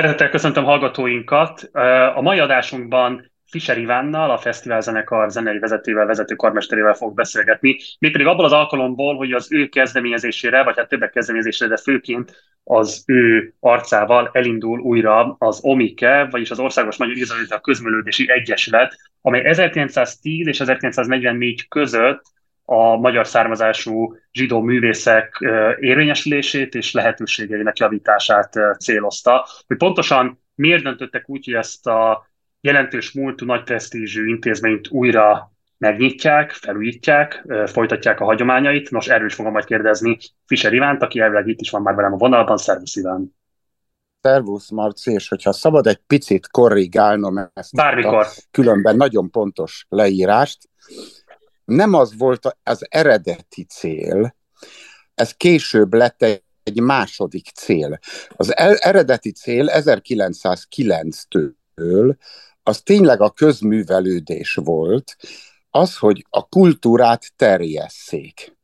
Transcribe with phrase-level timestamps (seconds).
[0.00, 1.70] Szeretettel köszöntöm hallgatóinkat.
[2.14, 7.76] A mai adásunkban Fischer Ivánnal, a Fesztivál zenekar zenei vezetővel, vezető karmesterével fog beszélgetni.
[7.98, 13.04] Mégpedig abból az alkalomból, hogy az ő kezdeményezésére, vagy hát többek kezdeményezésére, de főként az
[13.06, 20.46] ő arcával elindul újra az OMIKE, vagyis az Országos Magyar Izraelita Közműlődési Egyesület, amely 1910
[20.46, 22.22] és 1944 között
[22.72, 25.38] a magyar származású zsidó művészek
[25.80, 29.46] érvényesülését és lehetőségeinek javítását célozta.
[29.66, 32.26] Hogy pontosan miért döntöttek úgy, hogy ezt a
[32.60, 38.90] jelentős múltú, nagy presztízsű intézményt újra megnyitják, felújítják, folytatják a hagyományait.
[38.90, 42.12] Nos, erről is fogom majd kérdezni Fischer Ivánt, aki elvileg itt is van már velem
[42.12, 42.56] a vonalban.
[42.56, 43.36] Szervusz Iván!
[44.20, 48.14] Szervusz, Marci, és hogyha szabad egy picit korrigálnom ezt Bármikor.
[48.14, 50.68] a különben nagyon pontos leírást,
[51.70, 54.34] nem az volt az eredeti cél,
[55.14, 56.22] ez később lett
[56.62, 57.98] egy második cél.
[58.36, 62.16] Az eredeti cél 1909-től
[62.62, 65.16] az tényleg a közművelődés volt,
[65.70, 68.58] az, hogy a kultúrát terjesszék.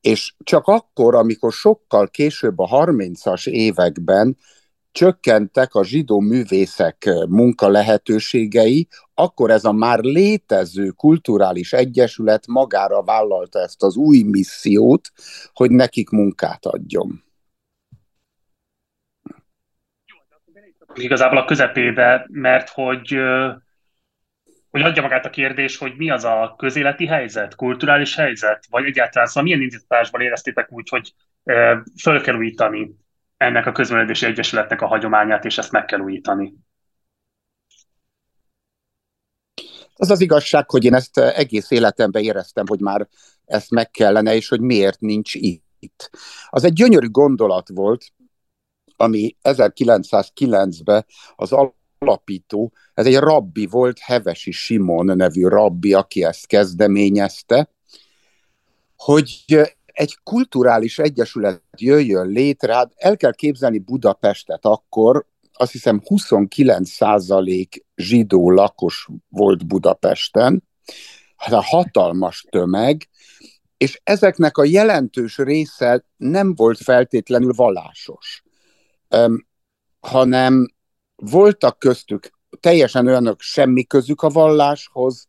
[0.00, 4.36] És csak akkor, amikor sokkal később a 30-as években
[4.92, 8.88] csökkentek a zsidó művészek munka lehetőségei,
[9.22, 15.12] akkor ez a már létező kulturális egyesület magára vállalta ezt az új missziót,
[15.52, 17.24] hogy nekik munkát adjon.
[20.94, 23.16] Igazából a közepébe, mert hogy,
[24.70, 29.28] hogy adja magát a kérdés, hogy mi az a közéleti helyzet, kulturális helyzet, vagy egyáltalán
[29.28, 31.14] szóval milyen indításban éreztétek úgy, hogy
[32.02, 32.96] föl kell újítani
[33.36, 36.54] ennek a közművelési egyesületnek a hagyományát, és ezt meg kell újítani.
[39.94, 43.08] Az az igazság, hogy én ezt egész életemben éreztem, hogy már
[43.44, 46.10] ezt meg kellene, és hogy miért nincs itt.
[46.48, 48.04] Az egy gyönyörű gondolat volt,
[48.96, 51.52] ami 1909-ben az
[51.98, 57.70] alapító, ez egy rabbi volt, Hevesi Simon nevű rabbi, aki ezt kezdeményezte,
[58.96, 59.44] hogy
[59.86, 67.84] egy kulturális egyesület jöjjön létre, hát el kell képzelni Budapestet akkor, azt hiszem 29 százalék
[67.96, 70.62] zsidó lakos volt Budapesten,
[71.36, 73.08] hát a hatalmas tömeg,
[73.76, 78.42] és ezeknek a jelentős része nem volt feltétlenül vallásos,
[80.00, 80.68] hanem
[81.16, 82.30] voltak köztük
[82.60, 85.28] teljesen olyanok semmi közük a valláshoz,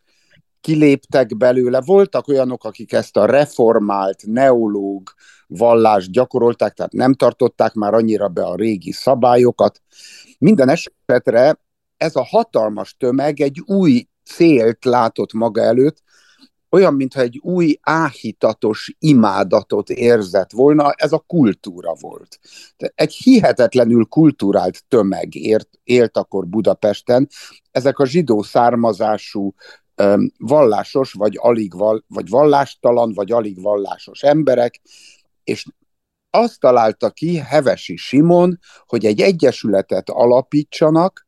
[0.63, 1.81] kiléptek belőle.
[1.81, 5.09] Voltak olyanok, akik ezt a reformált, neológ
[5.47, 9.81] vallást gyakorolták, tehát nem tartották már annyira be a régi szabályokat.
[10.39, 11.59] Minden esetre
[11.97, 16.01] ez a hatalmas tömeg egy új célt látott maga előtt,
[16.69, 22.39] olyan, mintha egy új áhítatos imádatot érzett volna, ez a kultúra volt.
[22.95, 27.27] Egy hihetetlenül kulturált tömeg ért, élt akkor Budapesten,
[27.71, 29.53] ezek a zsidó származású
[30.37, 34.81] vallásos, vagy alig val, vagy vallástalan, vagy alig vallásos emberek,
[35.43, 35.65] és
[36.29, 41.25] azt találta ki Hevesi Simon, hogy egy egyesületet alapítsanak,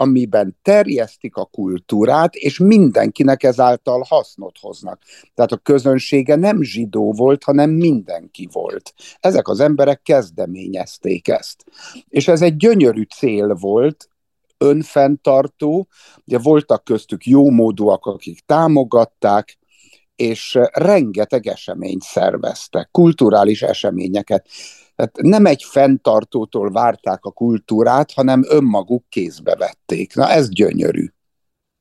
[0.00, 5.02] amiben terjesztik a kultúrát, és mindenkinek ezáltal hasznot hoznak.
[5.34, 8.94] Tehát a közönsége nem zsidó volt, hanem mindenki volt.
[9.20, 11.64] Ezek az emberek kezdeményezték ezt.
[12.08, 14.08] És ez egy gyönyörű cél volt,
[14.58, 15.88] önfenntartó,
[16.26, 19.58] ugye voltak köztük jómódúak, akik támogatták,
[20.16, 24.48] és rengeteg eseményt szerveztek, kulturális eseményeket.
[24.96, 30.14] Tehát nem egy fenntartótól várták a kultúrát, hanem önmaguk kézbe vették.
[30.14, 31.06] Na ez gyönyörű.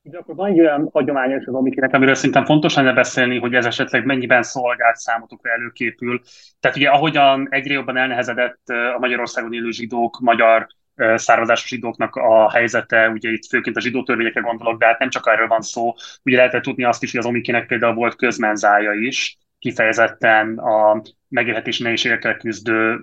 [0.01, 3.65] De akkor van egy olyan hagyományos az amikének, amiről szerintem fontos lenne beszélni, hogy ez
[3.65, 6.21] esetleg mennyiben szolgált számotokra előképül.
[6.59, 8.61] Tehát ugye ahogyan egyre jobban elnehezedett
[8.95, 10.67] a Magyarországon élő zsidók, magyar
[11.15, 15.27] származásos zsidóknak a helyzete, ugye itt főként a zsidó törvényekre gondolok, de hát nem csak
[15.27, 15.93] erről van szó,
[16.23, 21.83] ugye lehetett tudni azt is, hogy az Omikének például volt közmenzája is, kifejezetten a megélhetési
[21.83, 22.99] nehézségekkel küzdő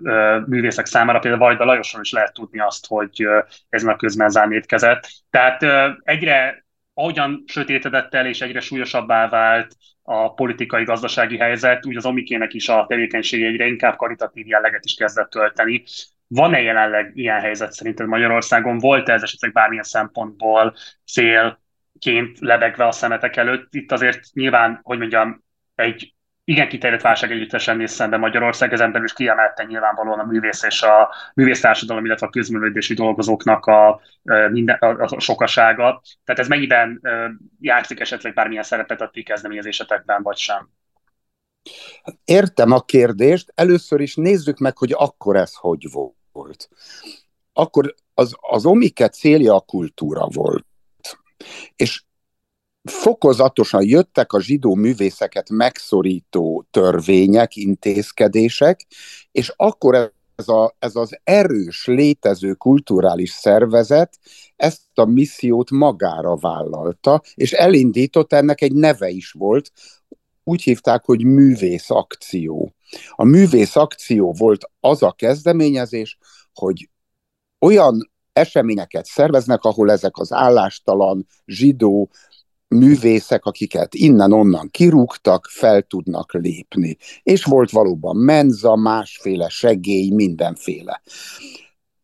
[0.47, 3.27] művészek számára, például Vajda Lajosról is lehet tudni azt, hogy
[3.69, 5.09] ezen a közmenzán étkezett.
[5.31, 5.65] Tehát
[6.03, 12.55] egyre, ahogyan sötétedett el és egyre súlyosabbá vált a politikai, gazdasági helyzet, úgy az Omikének
[12.55, 15.85] is a tevékenysége egyre inkább karitatív jelleget is kezdett tölteni.
[16.29, 18.79] Van-e jelenleg ilyen helyzet szerinted Magyarországon?
[18.79, 20.75] Volt-e ez esetleg bármilyen szempontból
[21.07, 23.75] célként lebegve a szemetek előtt?
[23.75, 25.45] Itt azért nyilván, hogy mondjam,
[25.75, 30.63] egy igen kiterjedt válság együttesen néz szembe Magyarország, ezen belül is kiemelten nyilvánvalóan a művész
[30.63, 34.01] és a művésztársadalom, illetve a közművelődési dolgozóknak a,
[34.51, 36.03] minden, a, a sokasága.
[36.25, 37.01] Tehát ez mennyiben
[37.61, 40.69] játszik esetleg bármilyen szerepet a ti kezdeményezésetekben, vagy sem?
[42.25, 43.53] Értem a kérdést.
[43.55, 45.89] Először is nézzük meg, hogy akkor ez hogy
[46.33, 46.69] volt.
[47.53, 50.67] Akkor az, az Omike célja a kultúra volt.
[51.77, 52.05] És
[52.83, 58.87] fokozatosan jöttek a zsidó művészeket megszorító törvények, intézkedések,
[59.33, 64.19] és akkor ez, a, ez az erős, létező kulturális szervezet
[64.57, 69.73] ezt a missziót magára vállalta, és elindított, ennek egy neve is volt,
[70.45, 72.75] úgy hívták, hogy művész akció.
[73.11, 76.19] A művész akció volt az a kezdeményezés,
[76.53, 76.91] hogy
[77.59, 82.11] olyan eseményeket szerveznek, ahol ezek az állástalan zsidó
[82.69, 86.97] művészek, akiket innen-onnan kirúgtak, fel tudnak lépni.
[87.23, 91.03] És volt valóban menza, másféle segély, mindenféle.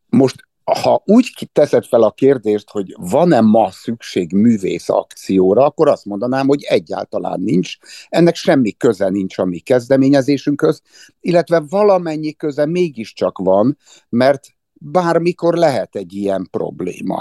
[0.06, 6.04] Most ha úgy teszed fel a kérdést, hogy van-e ma szükség művész akcióra, akkor azt
[6.04, 7.76] mondanám, hogy egyáltalán nincs.
[8.08, 10.82] Ennek semmi köze nincs a mi kezdeményezésünkhöz,
[11.20, 13.78] illetve valamennyi köze mégiscsak van,
[14.08, 17.20] mert bármikor lehet egy ilyen probléma.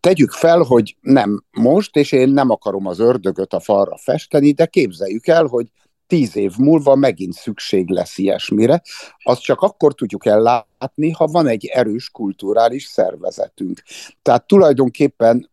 [0.00, 4.66] Tegyük fel, hogy nem most, és én nem akarom az ördögöt a falra festeni, de
[4.66, 5.66] képzeljük el, hogy
[6.06, 8.82] tíz év múlva megint szükség lesz ilyesmire.
[9.22, 13.82] Azt csak akkor tudjuk ellátni, ha van egy erős kulturális szervezetünk.
[14.22, 15.50] Tehát tulajdonképpen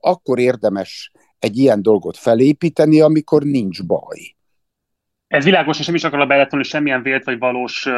[0.00, 4.34] akkor érdemes egy ilyen dolgot felépíteni, amikor nincs baj.
[5.26, 7.88] Ez világos, és nem is akarok beletolni semmilyen vélt vagy valós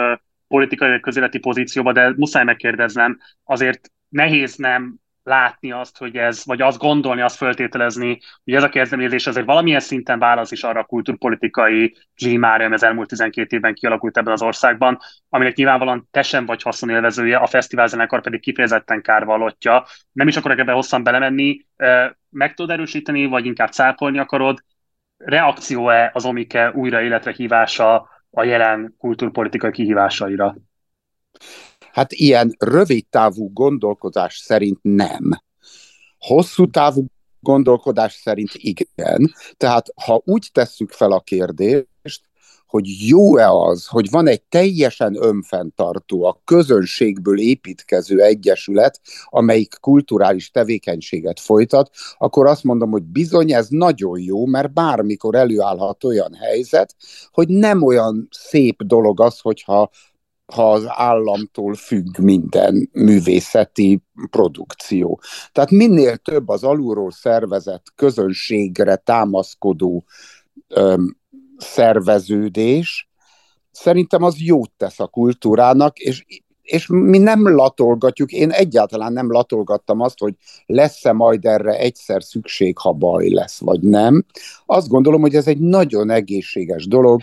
[0.48, 6.60] politikai vagy közéleti pozícióba, de muszáj megkérdeznem, azért nehéz nem látni azt, hogy ez, vagy
[6.62, 10.84] azt gondolni, azt föltételezni, hogy ez a kezdeményezés azért valamilyen szinten válasz is arra a
[10.84, 14.98] kulturpolitikai klímára, ami az elmúlt 12 évben kialakult ebben az országban,
[15.28, 19.84] aminek nyilvánvalóan te sem vagy haszonélvezője, a fesztiválzenekar pedig kifejezetten kárvalotja.
[20.12, 21.66] Nem is akarok ebbe hosszan belemenni,
[22.30, 24.58] meg tudod erősíteni, vagy inkább cáfolni akarod,
[25.16, 30.56] reakció-e az Omike újra életre hívása a jelen kulturpolitikai kihívásaira?
[31.98, 35.30] Hát ilyen rövid távú gondolkodás szerint nem.
[36.18, 37.04] Hosszú távú
[37.40, 39.34] gondolkodás szerint igen.
[39.56, 42.22] Tehát ha úgy tesszük fel a kérdést,
[42.66, 51.40] hogy jó-e az, hogy van egy teljesen önfenntartó, a közönségből építkező egyesület, amelyik kulturális tevékenységet
[51.40, 56.94] folytat, akkor azt mondom, hogy bizony ez nagyon jó, mert bármikor előállhat olyan helyzet,
[57.30, 59.90] hogy nem olyan szép dolog az, hogyha
[60.52, 65.20] ha az államtól függ minden művészeti produkció.
[65.52, 70.04] Tehát minél több az alulról szervezett közönségre támaszkodó
[70.68, 71.16] öm,
[71.56, 73.08] szerveződés,
[73.70, 76.24] szerintem az jót tesz a kultúrának, és
[76.62, 80.34] és mi nem latolgatjuk, én egyáltalán nem latolgattam azt, hogy
[80.66, 84.24] lesz-e majd erre egyszer szükség, ha baj lesz, vagy nem.
[84.66, 87.22] Azt gondolom, hogy ez egy nagyon egészséges dolog,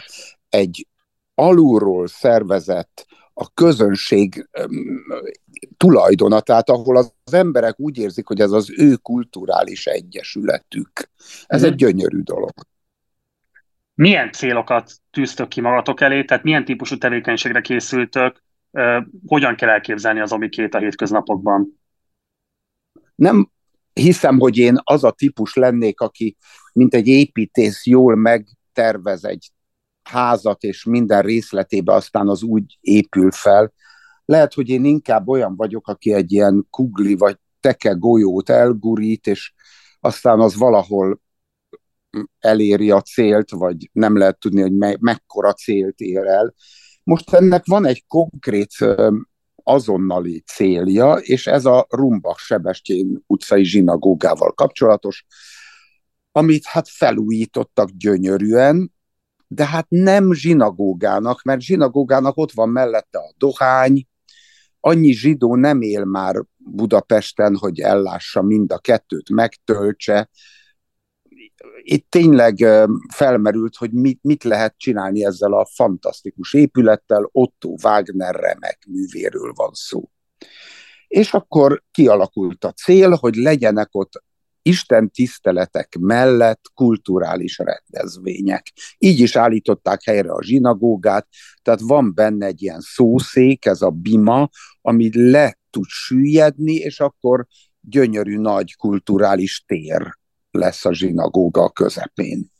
[0.49, 0.87] egy
[1.35, 4.49] alulról szervezett a közönség
[5.77, 11.09] tulajdona, tehát ahol az, emberek úgy érzik, hogy ez az ő kulturális egyesületük.
[11.45, 11.65] Ez mm.
[11.65, 12.51] egy gyönyörű dolog.
[13.93, 18.43] Milyen célokat tűztök ki magatok elé, tehát milyen típusú tevékenységre készültök,
[19.27, 21.79] hogyan kell elképzelni az omikét a hétköznapokban?
[23.15, 23.49] Nem
[23.93, 26.37] hiszem, hogy én az a típus lennék, aki
[26.73, 29.49] mint egy építész jól megtervez egy
[30.09, 33.73] házat, és minden részletébe aztán az úgy épül fel.
[34.25, 39.53] Lehet, hogy én inkább olyan vagyok, aki egy ilyen kugli vagy teke golyót elgurít, és
[39.99, 41.21] aztán az valahol
[42.39, 46.53] eléri a célt, vagy nem lehet tudni, hogy me- mekkora célt ér el.
[47.03, 48.73] Most ennek van egy konkrét
[49.63, 55.25] azonnali célja, és ez a Rumbach Sebestyén utcai zsinagógával kapcsolatos,
[56.31, 58.94] amit hát felújítottak gyönyörűen,
[59.55, 64.07] de hát nem zsinagógának, mert zsinagógának ott van mellette a dohány,
[64.79, 70.29] annyi zsidó nem él már Budapesten, hogy ellássa mind a kettőt, megtöltse.
[71.81, 72.55] Itt tényleg
[73.13, 79.71] felmerült, hogy mit, mit lehet csinálni ezzel a fantasztikus épülettel, Otto Wagner remek művéről van
[79.73, 80.09] szó.
[81.07, 84.23] És akkor kialakult a cél, hogy legyenek ott
[84.67, 88.71] Isten tiszteletek mellett kulturális rendezvények.
[88.97, 91.27] Így is állították helyre a zsinagógát,
[91.61, 94.49] tehát van benne egy ilyen szószék, ez a bima,
[94.81, 97.45] ami le tud süllyedni, és akkor
[97.81, 100.17] gyönyörű nagy kulturális tér
[100.51, 102.51] lesz a zsinagóga közepén.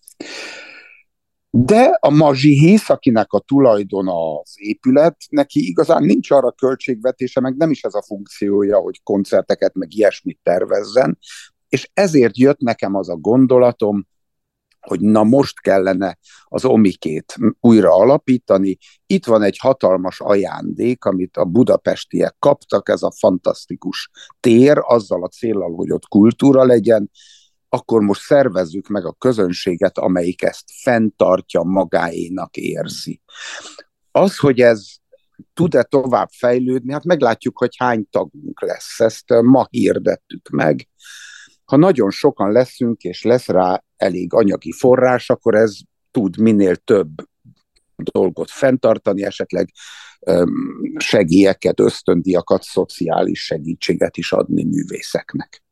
[1.50, 7.71] De a mazsihész, akinek a tulajdona az épület, neki igazán nincs arra költségvetése, meg nem
[7.71, 11.17] is ez a funkciója, hogy koncerteket, meg ilyesmit tervezzen,
[11.75, 14.08] és ezért jött nekem az a gondolatom,
[14.79, 18.77] hogy na most kellene az omikét újra alapítani.
[19.05, 25.27] Itt van egy hatalmas ajándék, amit a budapestiek kaptak, ez a fantasztikus tér, azzal a
[25.27, 27.12] célral, hogy ott kultúra legyen,
[27.70, 33.22] akkor most szervezzük meg a közönséget, amelyik ezt fenntartja, magáénak érzi.
[34.12, 34.86] Az, hogy ez
[35.53, 39.00] tud-e tovább fejlődni, hát meglátjuk, hogy hány tagunk lesz.
[39.00, 40.88] Ezt ma hirdettük meg.
[41.65, 45.77] Ha nagyon sokan leszünk, és lesz rá elég anyagi forrás, akkor ez
[46.12, 47.10] tud minél több
[47.95, 49.72] dolgot fenntartani, esetleg
[50.98, 55.64] segélyeket, ösztöndiakat, szociális segítséget is adni művészeknek.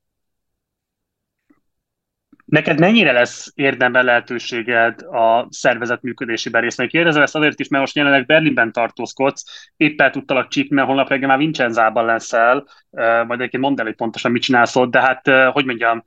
[2.54, 6.90] Neked mennyire lesz érdemben lehetőséged a szervezet működésében részt venni?
[6.90, 11.28] Kérdezem ezt azért is, mert most jelenleg Berlinben tartózkodsz, éppen tudtalak csípni, mert holnap reggel
[11.28, 15.66] már Vincenzában leszel, majd egyébként mondd el, hogy pontosan mit csinálsz ott, de hát, hogy
[15.66, 16.04] mondjam,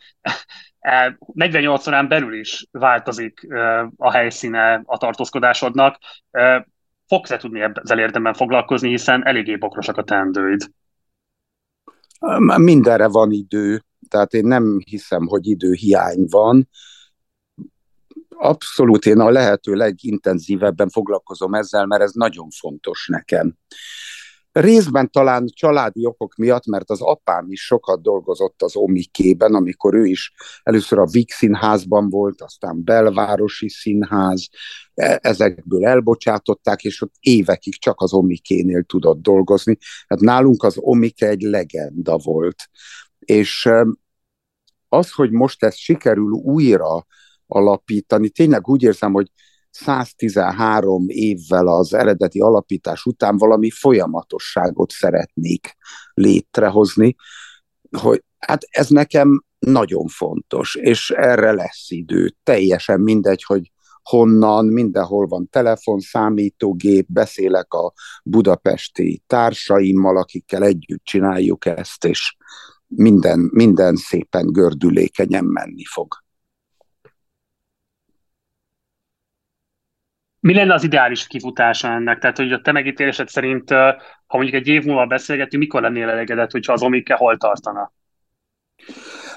[1.33, 3.47] 48 órán belül is változik
[3.97, 5.99] a helyszíne a tartózkodásodnak.
[7.07, 10.71] Fogsz-e tudni ezzel érdemben foglalkozni, hiszen eléggé bokrosak a teendőid?
[12.57, 16.69] Mindenre van idő, tehát én nem hiszem, hogy időhiány van.
[18.29, 23.57] Abszolút én a lehető legintenzívebben foglalkozom ezzel, mert ez nagyon fontos nekem.
[24.57, 30.05] Részben talán családi okok miatt, mert az apám is sokat dolgozott az Omikében, amikor ő
[30.05, 34.49] is először a Vix színházban volt, aztán belvárosi színház,
[34.95, 39.79] e, ezekből elbocsátották, és ott évekig csak az Omikénél tudott dolgozni.
[40.07, 42.57] Hát nálunk az Omike egy legenda volt.
[43.26, 43.68] És
[44.88, 47.06] az, hogy most ezt sikerül újra
[47.47, 49.30] alapítani, tényleg úgy érzem, hogy
[49.71, 55.76] 113 évvel az eredeti alapítás után valami folyamatosságot szeretnék
[56.14, 57.16] létrehozni,
[57.99, 62.35] hogy hát ez nekem nagyon fontos, és erre lesz idő.
[62.42, 63.71] Teljesen mindegy, hogy
[64.02, 67.92] honnan, mindenhol van telefon, számítógép, beszélek a
[68.25, 72.37] budapesti társaimmal, akikkel együtt csináljuk ezt, és
[72.87, 76.25] minden, minden szépen gördülékenyen menni fog.
[80.40, 82.19] Mi lenne az ideális kifutása ennek?
[82.19, 83.71] Tehát, hogy a te megítélésed szerint,
[84.26, 87.93] ha mondjuk egy év múlva beszélgetünk, mikor lennél elégedett, hogyha az Omike hol tartana?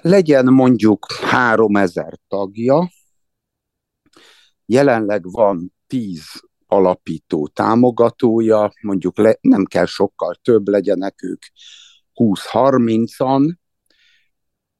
[0.01, 2.89] Legyen mondjuk 3000 tagja,
[4.65, 6.23] jelenleg van 10
[6.67, 11.41] alapító támogatója, mondjuk le, nem kell sokkal több legyenek ők
[12.19, 13.55] 20-30-an,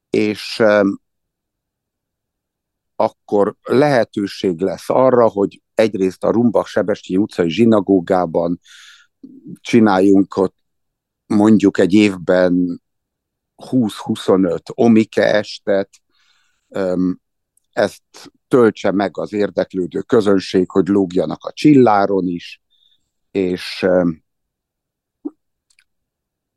[0.10, 0.63] és
[2.96, 8.60] akkor lehetőség lesz arra, hogy egyrészt a Rumbak Sebesti utcai zsinagógában
[9.53, 10.55] csináljunk ott
[11.25, 12.81] mondjuk egy évben
[13.58, 15.89] 20-25 omike estet,
[17.72, 22.62] ezt töltse meg az érdeklődő közönség, hogy lógjanak a csilláron is,
[23.31, 23.86] és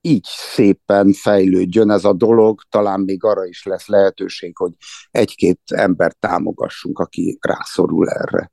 [0.02, 4.73] így szépen fejlődjön ez a dolog, talán még arra is lesz lehetőség, hogy
[5.11, 8.50] egy-két ember támogassunk, aki rászorul erre.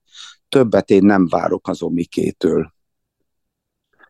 [0.50, 2.74] Többet én nem várok az omikétől.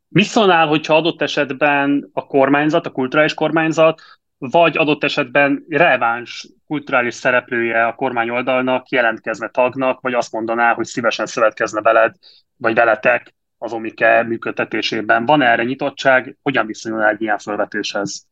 [0.07, 4.01] Mi szólnál, hogyha adott esetben a kormányzat, a kulturális kormányzat,
[4.37, 10.85] vagy adott esetben releváns kulturális szereplője a kormány oldalnak jelentkezne tagnak, vagy azt mondaná, hogy
[10.85, 12.15] szívesen szövetkezne veled,
[12.57, 15.25] vagy veletek az Omike működtetésében.
[15.25, 16.37] Van erre nyitottság?
[16.41, 18.27] Hogyan viszonyul egy ilyen felvetéshez?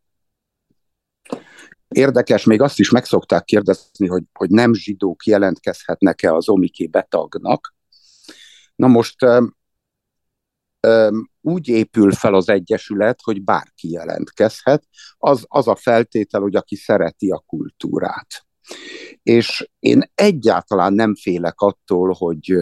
[1.88, 7.76] Érdekes, még azt is megszokták kérdezni, hogy, hogy nem zsidók jelentkezhetnek-e az Omiké betagnak.
[8.76, 9.16] Na most
[11.42, 17.32] úgy épül fel az Egyesület, hogy bárki jelentkezhet, az, az a feltétel, hogy aki szereti
[17.32, 18.46] a kultúrát.
[19.24, 22.54] És én egyáltalán nem félek attól, hogy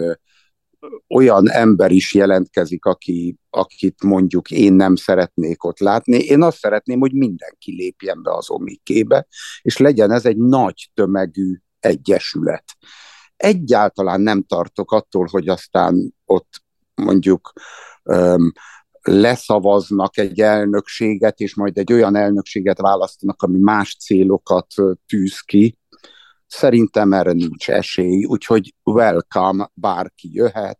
[1.09, 6.17] olyan ember is jelentkezik, aki, akit mondjuk én nem szeretnék ott látni.
[6.17, 9.27] Én azt szeretném, hogy mindenki lépjen be az omikébe,
[9.61, 12.63] és legyen ez egy nagy tömegű egyesület.
[13.35, 16.63] Egyáltalán nem tartok attól, hogy aztán ott
[16.95, 17.53] mondjuk
[18.03, 18.51] öm,
[19.01, 24.67] leszavaznak egy elnökséget, és majd egy olyan elnökséget választanak, ami más célokat
[25.07, 25.77] tűz ki,
[26.47, 30.79] Szerintem erre nincs esély, úgyhogy welcome, bárki jöhet,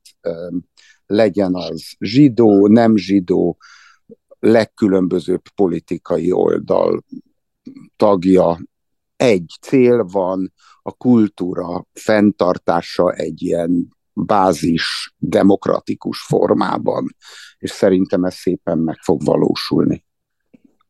[1.06, 3.58] legyen az zsidó, nem zsidó,
[4.40, 7.04] legkülönbözőbb politikai oldal
[7.96, 8.60] tagja.
[9.16, 17.16] Egy cél van, a kultúra fenntartása egy ilyen bázis demokratikus formában,
[17.58, 20.06] és szerintem ez szépen meg fog valósulni.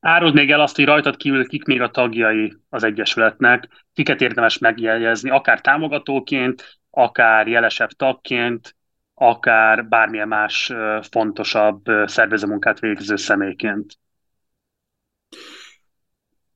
[0.05, 4.57] Áruld még el azt, hogy rajtad kívül kik még a tagjai az Egyesületnek, kiket érdemes
[4.57, 8.75] megjegyezni, akár támogatóként, akár jelesebb tagként,
[9.13, 10.73] akár bármilyen más
[11.11, 13.99] fontosabb szervezőmunkát végző személyként.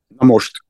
[0.08, 0.64] Na most,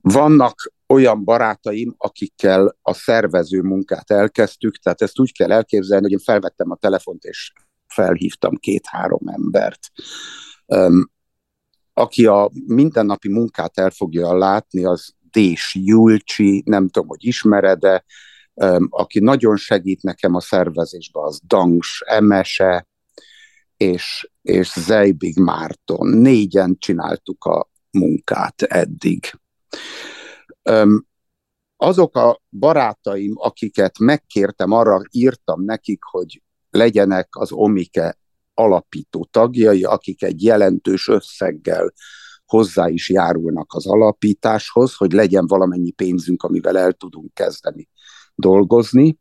[0.00, 6.18] vannak olyan barátaim, akikkel a szervező munkát elkezdtük, tehát ezt úgy kell elképzelni, hogy én
[6.18, 7.52] felvettem a telefont, és
[7.86, 9.90] felhívtam két-három embert.
[11.94, 18.04] Aki a mindennapi munkát el fogja látni, az Dés Julcsi, nem tudom, hogy ismered de
[18.88, 22.86] aki nagyon segít nekem a szervezésben, az Dangs Emese,
[23.76, 26.08] és, és Zeibig Márton.
[26.08, 29.40] Négyen csináltuk a munkát eddig.
[31.76, 38.18] Azok a barátaim, akiket megkértem, arra írtam nekik, hogy legyenek az Omike
[38.54, 41.92] alapító tagjai, akik egy jelentős összeggel
[42.46, 47.88] hozzá is járulnak az alapításhoz, hogy legyen valamennyi pénzünk, amivel el tudunk kezdeni
[48.34, 49.18] dolgozni.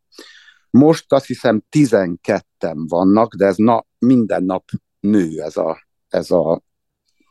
[0.70, 6.52] Most azt hiszem 12-en vannak, de ez na, minden nap nő ez a, ez a,
[6.52, 6.62] a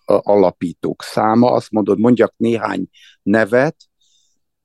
[0.05, 1.51] alapítók száma.
[1.51, 2.89] Azt mondod, mondjak néhány
[3.23, 3.77] nevet,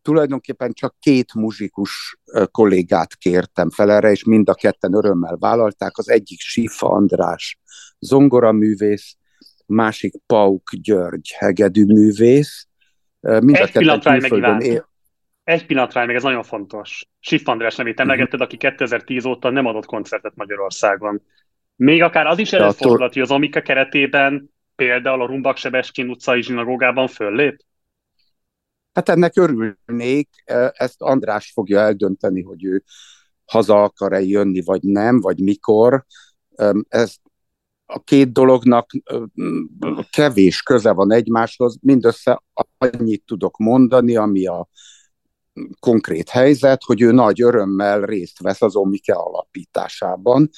[0.08, 2.18] tulajdonképpen csak két muzsikus
[2.52, 5.98] kollégát kértem fel erre, és mind a ketten örömmel vállalták.
[5.98, 7.60] Az egyik Sifa András
[8.00, 9.18] zongoraművész,
[9.66, 12.68] másik Pauk György hegedűművész.
[13.20, 14.90] Mind Egy a pillanatra meg él...
[15.44, 17.08] Egy pillanatra meg, ez nagyon fontos.
[17.20, 21.22] Sif András nevét emlegetted, aki 2010 óta nem adott koncertet Magyarországon.
[21.76, 27.08] Még akár az is előfordulhat, hogy az Omika keretében például a Rumbak Sebeskin utcai zsinagógában
[27.08, 27.66] föllép?
[28.98, 32.84] Hát ennek örülnék, e, ezt András fogja eldönteni, hogy ő
[33.46, 36.06] haza akar-e jönni, vagy nem, vagy mikor.
[36.88, 37.16] Ez
[37.86, 38.90] a két dolognak
[40.10, 42.44] kevés köze van egymáshoz, mindössze
[42.78, 44.68] annyit tudok mondani, ami a
[45.80, 50.50] konkrét helyzet, hogy ő nagy örömmel részt vesz az Omike alapításában,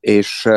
[0.00, 0.48] és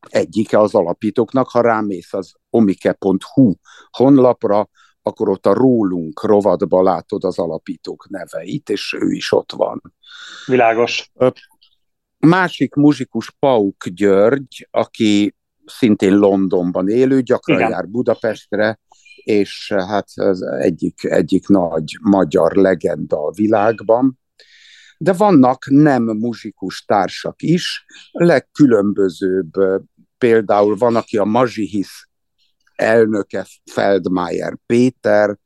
[0.00, 3.54] egyike az alapítóknak, ha rámész az omike.hu
[3.90, 4.68] honlapra,
[5.02, 9.82] akkor ott a rólunk rovadba látod az alapítók neveit, és ő is ott van.
[10.46, 11.12] Világos.
[12.18, 17.70] Másik muzsikus Pauk György, aki szintén Londonban élő, gyakran Igen.
[17.70, 18.80] jár Budapestre,
[19.24, 24.18] és hát az egyik, egyik nagy magyar legenda a világban.
[24.98, 29.50] De vannak nem muzsikus társak is, legkülönbözőbb,
[30.18, 32.08] például van, aki a Mazsihisz
[32.82, 35.38] elnöke Feldmayer Péter,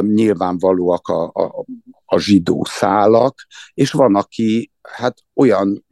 [0.00, 1.64] nyilvánvalóak a, a,
[2.04, 3.34] a zsidó szálak,
[3.74, 5.84] és van, aki hát olyan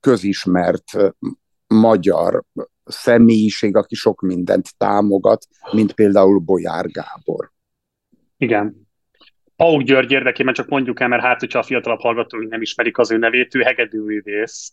[0.00, 0.84] közismert
[1.66, 2.42] magyar
[2.84, 7.50] személyiség, aki sok mindent támogat, mint például Bolyár Gábor.
[8.36, 8.88] Igen.
[9.56, 13.10] Pauk György érdekében csak mondjuk el, mert hát, hogyha a fiatalabb hallgatóink nem ismerik az
[13.10, 14.72] ő nevét, ő hegedűművész,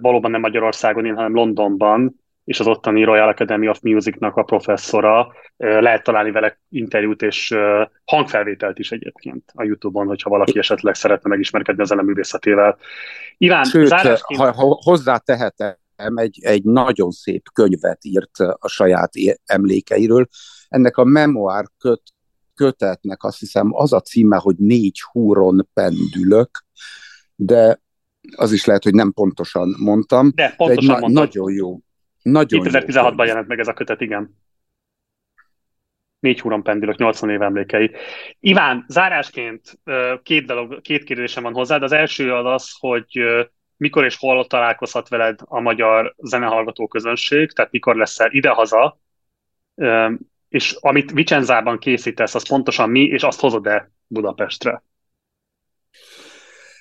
[0.00, 5.32] valóban nem Magyarországon, hanem Londonban, és az ottani Royal Academy of Musicnak a professzora.
[5.56, 7.54] Lehet találni vele interjút és
[8.04, 12.78] hangfelvételt is egyébként a YouTube-on, hogyha valaki esetleg szeretne megismerkedni az művészetével.
[13.38, 14.40] Iván, Sőt, zárásként...
[14.40, 15.76] ha, ha hozzátehetem,
[16.14, 19.10] egy, egy nagyon szép könyvet írt a saját
[19.44, 20.28] emlékeiről.
[20.68, 22.02] Ennek a memoár köt,
[22.54, 26.64] kötetnek azt hiszem az a címe, hogy négy húron pendülök,
[27.34, 27.80] de
[28.36, 30.32] az is lehet, hogy nem pontosan mondtam.
[30.34, 31.78] De pontosan de egy na- nagyon jó,
[32.30, 34.36] nagyon 2016-ban jelent meg ez a kötet, igen.
[36.18, 37.90] Négy húron pendülök, 80 év emlékei.
[38.40, 39.78] Iván, zárásként
[40.22, 41.82] két, dolog, két kérdésem van hozzád.
[41.82, 43.20] Az első az az, hogy
[43.76, 48.98] mikor és hol találkozhat veled a magyar zenehallgató közönség, tehát mikor leszel idehaza,
[50.48, 54.82] és amit Vicenzában készítesz, az pontosan mi, és azt hozod-e Budapestre?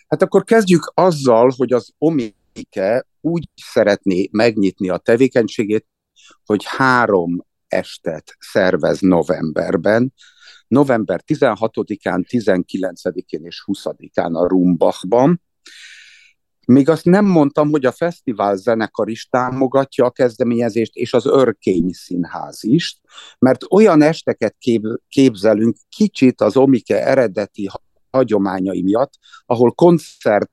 [0.08, 5.88] Hát akkor kezdjük azzal, hogy az Omike úgy szeretné megnyitni a tevékenységét,
[6.46, 10.14] hogy három estet szervez novemberben.
[10.68, 15.42] November 16-án, 19-én és 20-án a Rumbachban.
[16.66, 21.90] Még azt nem mondtam, hogy a fesztivál zenekar is támogatja a kezdeményezést, és az Örkény
[21.92, 23.02] Színház is,
[23.40, 24.56] mert olyan esteket
[25.08, 27.70] képzelünk kicsit az Omike eredeti
[28.10, 29.14] hagyományai miatt,
[29.46, 30.52] ahol koncert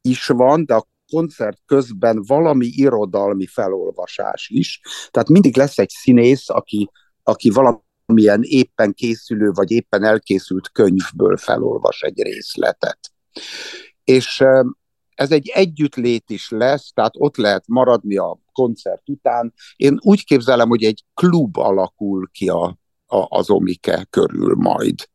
[0.00, 4.80] is van, de a koncert közben valami irodalmi felolvasás is.
[5.10, 6.90] Tehát mindig lesz egy színész, aki,
[7.22, 12.98] aki valamilyen éppen készülő, vagy éppen elkészült könyvből felolvas egy részletet.
[14.04, 14.44] És
[15.14, 19.52] ez egy együttlét is lesz, tehát ott lehet maradni a koncert után.
[19.76, 22.64] Én úgy képzelem, hogy egy klub alakul ki a,
[23.06, 25.08] a, az Omike körül majd.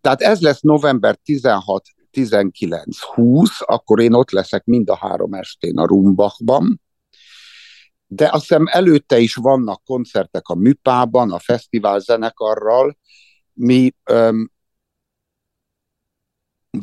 [0.00, 5.86] Tehát ez lesz november 16 19-20, akkor én ott leszek mind a három estén a
[5.86, 6.80] Rumbachban,
[8.06, 12.98] de azt hiszem előtte is vannak koncertek a Műpában, a fesztivál zenekarral.
[13.52, 14.50] Mi um,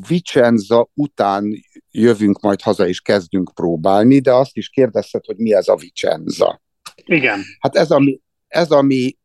[0.07, 1.53] Vicenza után
[1.91, 6.61] jövünk majd haza és kezdünk próbálni, de azt is kérdezted, hogy mi ez a Vicenza.
[7.05, 7.39] Igen.
[7.59, 9.17] Hát ez a mi, ez a mi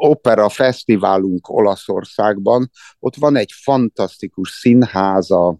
[0.00, 5.58] opera fesztiválunk Olaszországban, ott van egy fantasztikus színház, a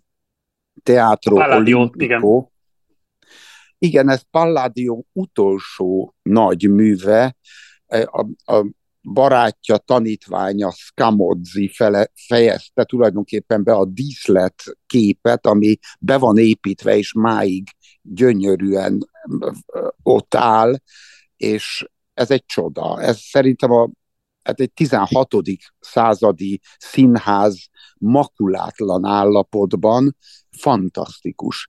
[0.82, 1.90] Teatro Palladio.
[1.92, 2.48] Igen.
[3.78, 7.36] igen, ez Palladio utolsó nagy műve,
[7.86, 8.66] a, a
[9.02, 17.12] barátja, tanítványa Scamozzi fele, fejezte tulajdonképpen be a díszlet képet, ami be van építve, és
[17.12, 17.68] máig
[18.02, 19.08] gyönyörűen
[20.02, 20.76] ott áll,
[21.36, 23.00] és ez egy csoda.
[23.00, 23.90] Ez szerintem a,
[24.42, 25.34] hát egy 16.
[25.80, 27.66] századi színház
[27.98, 30.16] makulátlan állapotban
[30.58, 31.68] fantasztikus.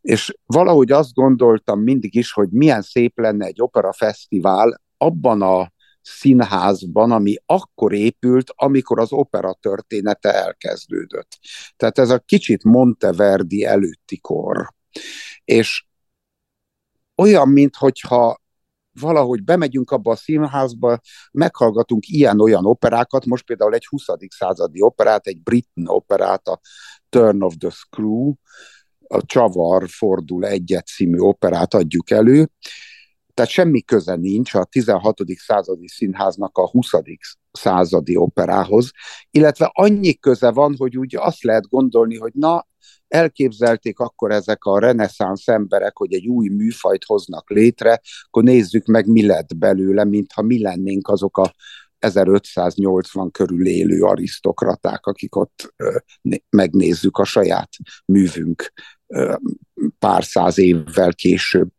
[0.00, 7.10] És valahogy azt gondoltam mindig is, hogy milyen szép lenne egy operafesztivál abban a színházban,
[7.10, 11.38] ami akkor épült, amikor az opera története elkezdődött.
[11.76, 14.74] Tehát ez a kicsit Monteverdi előtti kor.
[15.44, 15.84] És
[17.16, 18.41] olyan, mintha
[19.00, 20.98] valahogy bemegyünk abba a színházba,
[21.32, 24.04] meghallgatunk ilyen-olyan operákat, most például egy 20.
[24.28, 26.60] századi operát, egy brit operát, a
[27.08, 28.32] Turn of the Screw,
[29.08, 32.50] a Csavar fordul egyet című operát adjuk elő,
[33.34, 35.20] tehát semmi köze nincs a 16.
[35.36, 36.90] századi színháznak a 20.
[37.52, 38.90] századi operához,
[39.30, 42.66] illetve annyi köze van, hogy úgy azt lehet gondolni, hogy na,
[43.08, 49.06] elképzelték akkor ezek a reneszánsz emberek, hogy egy új műfajt hoznak létre, akkor nézzük meg,
[49.06, 51.54] mi lett belőle, mintha mi lennénk azok a
[51.98, 55.74] 1580 körül élő arisztokraták, akik ott
[56.50, 57.68] megnézzük a saját
[58.04, 58.72] művünk
[59.98, 61.70] pár száz évvel később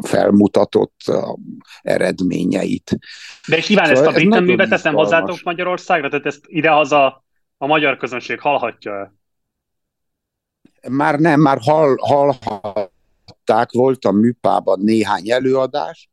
[0.00, 1.00] felmutatott
[1.82, 2.98] eredményeit.
[3.46, 6.08] De és Iván, szóval ezt a brit művet nem hozzátok Magyarországra?
[6.08, 7.24] Tehát ezt idehaza
[7.56, 9.17] a magyar közönség hallhatja
[10.88, 16.10] már nem, már hall, hallhatták, volt a műpában néhány előadás,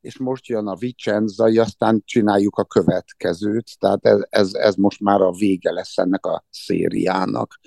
[0.00, 5.20] és most jön a Vicenza, aztán csináljuk a következőt, tehát ez, ez, ez most már
[5.20, 7.60] a vége lesz ennek a szériának.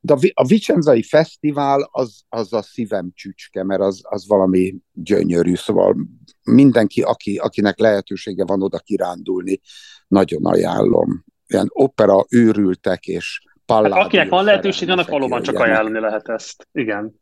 [0.00, 5.96] De a Vicenzai Fesztivál az, az a szívem csücske, mert az, az valami gyönyörű, szóval
[6.42, 9.60] mindenki, aki, akinek lehetősége van oda kirándulni,
[10.08, 11.24] nagyon ajánlom.
[11.46, 16.68] Ilyen opera őrültek, és Palladio hát akinek van lehetőség, annak valóban csak ajánlani lehet ezt.
[16.72, 17.12] Igen.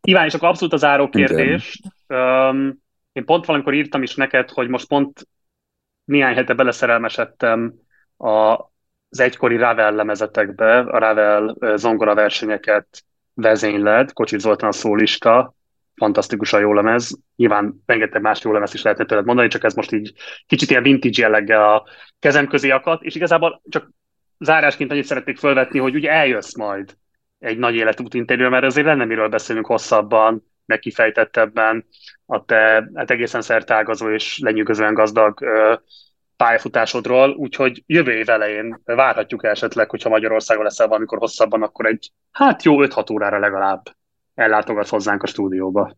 [0.00, 1.80] Iván, és akkor abszolút az záró kérdés.
[2.08, 5.28] Um, én pont valamikor írtam is neked, hogy most pont
[6.04, 7.74] néhány hete beleszerelmesedtem
[8.16, 8.30] a,
[9.08, 15.54] az egykori Ravel lemezetekbe, a Ravel zongora versenyeket vezényled, Kocsit Zoltán a szólista,
[15.94, 17.18] fantasztikusan jó lemez.
[17.36, 20.12] Nyilván rengeteg más jó lemez is lehetne tőled mondani, csak ez most így
[20.46, 21.84] kicsit ilyen vintage jelleggel a
[22.18, 23.90] kezem közé akadt, és igazából csak
[24.38, 26.96] zárásként annyit szeretnék felvetni, hogy ugye eljössz majd
[27.38, 31.86] egy nagy életút interjú, mert azért lenne miről beszélünk hosszabban, meg kifejtettebben
[32.26, 35.74] a te hát egészen szertágazó és lenyűgözően gazdag ö,
[36.36, 42.62] pályafutásodról, úgyhogy jövő év elején várhatjuk esetleg, hogyha Magyarországon leszel valamikor hosszabban, akkor egy hát
[42.62, 43.82] jó 5-6 órára legalább
[44.34, 45.96] ellátogatsz hozzánk a stúdióba.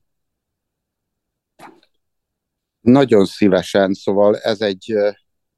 [2.80, 4.94] Nagyon szívesen, szóval ez egy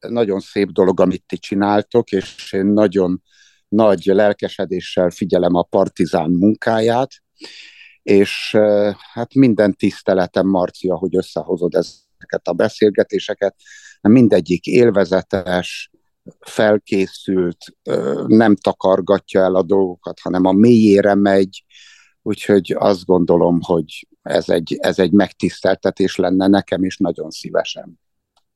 [0.08, 3.22] nagyon szép dolog, amit ti csináltok, és én nagyon
[3.68, 7.10] nagy lelkesedéssel figyelem a partizán munkáját,
[8.02, 8.56] és
[9.12, 13.54] hát minden tiszteletem, Marcia, hogy összehozod ezeket a beszélgetéseket.
[14.00, 15.90] Mindegyik élvezetes,
[16.40, 17.56] felkészült,
[18.26, 21.64] nem takargatja el a dolgokat, hanem a mélyére megy,
[22.22, 27.98] úgyhogy azt gondolom, hogy ez egy, ez egy megtiszteltetés lenne nekem is nagyon szívesen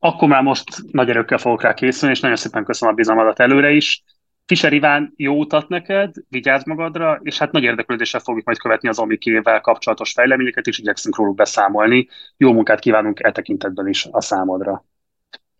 [0.04, 3.70] akkor már most nagy erőkkel fogok rá készülni, és nagyon szépen köszönöm a bizalmadat előre
[3.70, 4.02] is.
[4.46, 8.98] Fischer Iván, jó utat neked, vigyázz magadra, és hát nagy érdeklődéssel fogjuk majd követni az
[8.98, 12.08] Omikével kapcsolatos fejleményeket, és igyekszünk róluk beszámolni.
[12.36, 14.84] Jó munkát kívánunk e tekintetben is a számodra.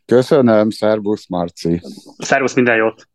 [0.06, 1.80] Köszönöm, szervusz Marci.
[2.18, 3.08] Szervusz, minden jót.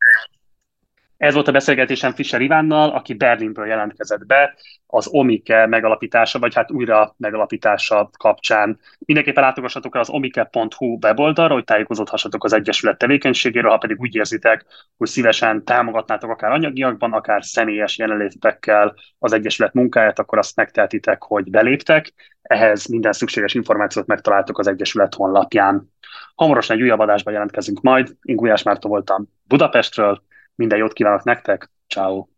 [1.17, 4.56] Ez volt a beszélgetésem Fischer Ivánnal, aki Berlinből jelentkezett be
[4.88, 8.80] az Omike megalapítása, vagy hát újra megalapítása kapcsán.
[8.99, 14.65] Mindenképpen látogassatok el az omike.hu weboldalra, hogy tájékozódhassatok az Egyesület tevékenységéről, ha pedig úgy érzitek,
[14.97, 21.49] hogy szívesen támogatnátok akár anyagiakban, akár személyes jelenlétekkel az Egyesület munkáját, akkor azt megtehetitek, hogy
[21.49, 22.13] beléptek.
[22.41, 25.93] Ehhez minden szükséges információt megtaláltok az Egyesület honlapján.
[26.36, 28.15] Hamarosan egy újabb adásban jelentkezünk majd.
[28.21, 30.21] Én Gulyás Márta voltam Budapestről,
[30.58, 32.30] minden jót kívánok nektek, ciao.